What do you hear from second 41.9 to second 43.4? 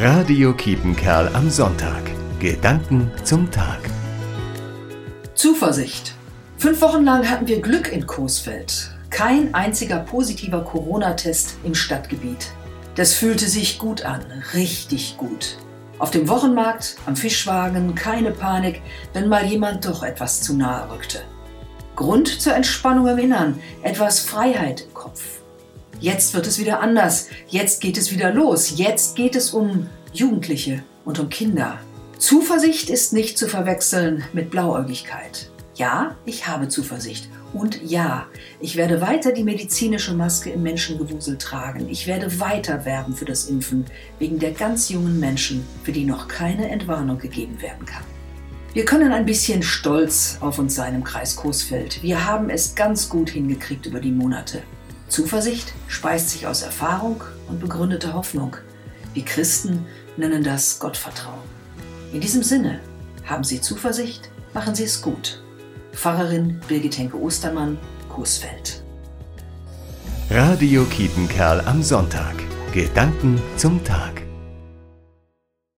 werde weiter werben für